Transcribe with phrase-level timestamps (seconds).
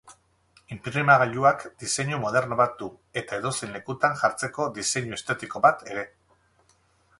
[0.75, 2.89] Inprimagailuak diseinu moderno bat du
[3.23, 6.09] eta edozein lekutan jartzeko diseinu estetiko bat ere.